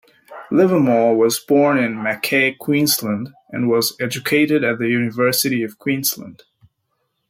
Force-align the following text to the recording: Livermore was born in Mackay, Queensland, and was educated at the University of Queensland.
Livermore 0.49 1.15
was 1.15 1.39
born 1.39 1.77
in 1.77 2.01
Mackay, 2.01 2.53
Queensland, 2.55 3.29
and 3.51 3.69
was 3.69 3.95
educated 4.01 4.63
at 4.63 4.79
the 4.79 4.87
University 4.87 5.61
of 5.61 5.77
Queensland. 5.77 6.41